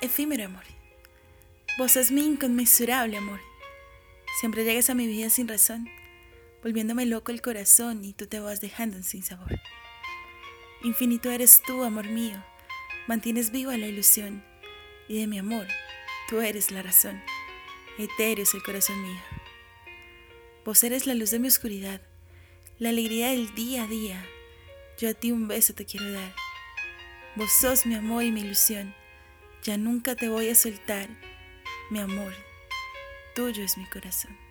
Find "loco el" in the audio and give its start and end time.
7.06-7.42